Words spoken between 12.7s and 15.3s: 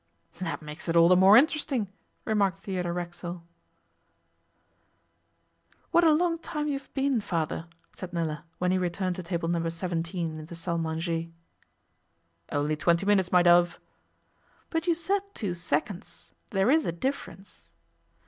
twenty minutes, my dove.' 'But you said